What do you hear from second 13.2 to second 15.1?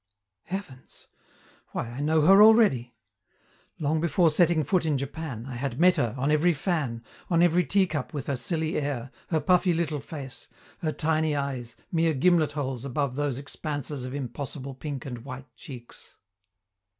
expanses of impossible pink